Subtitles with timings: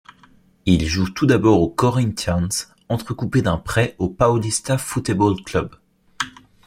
[0.65, 2.49] Il joue tout d'abord aux Corinthians,
[2.89, 5.75] entrecoupé d'un prêt au Paulista Futebol Clube.